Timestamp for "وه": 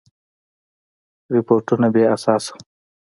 2.53-2.59